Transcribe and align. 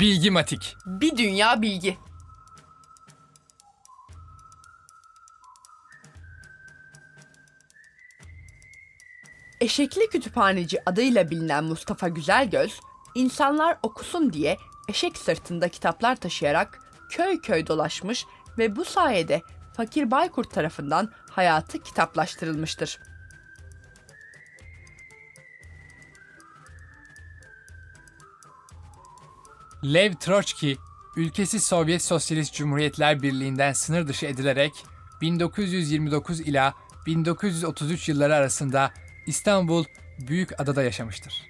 Bilgimatik. 0.00 0.76
Bir 0.86 1.16
dünya 1.16 1.62
bilgi. 1.62 1.98
Eşekli 9.60 10.08
kütüphaneci 10.10 10.78
adıyla 10.86 11.30
bilinen 11.30 11.64
Mustafa 11.64 12.08
Güzelgöz, 12.08 12.80
insanlar 13.14 13.78
okusun 13.82 14.32
diye 14.32 14.56
eşek 14.88 15.16
sırtında 15.16 15.68
kitaplar 15.68 16.16
taşıyarak 16.16 16.78
köy 17.10 17.40
köy 17.40 17.66
dolaşmış 17.66 18.26
ve 18.58 18.76
bu 18.76 18.84
sayede 18.84 19.42
Fakir 19.76 20.10
Baykurt 20.10 20.50
tarafından 20.50 21.12
hayatı 21.30 21.82
kitaplaştırılmıştır. 21.82 23.00
Lev 29.84 30.12
Troçki, 30.14 30.76
ülkesi 31.16 31.60
Sovyet 31.60 32.02
Sosyalist 32.02 32.54
Cumhuriyetler 32.54 33.22
Birliği'nden 33.22 33.72
sınır 33.72 34.08
dışı 34.08 34.26
edilerek 34.26 34.72
1929 35.20 36.40
ila 36.40 36.74
1933 37.06 38.08
yılları 38.08 38.34
arasında 38.34 38.92
İstanbul 39.26 39.84
Büyük 40.18 40.60
Adada 40.60 40.82
yaşamıştır. 40.82 41.42